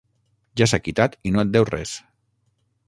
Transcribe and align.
Ja 0.61 0.67
s'ha 0.71 0.79
quitat 0.87 1.19
i 1.31 1.35
no 1.37 1.45
et 1.45 1.55
deu 1.59 1.71
res. 1.73 1.95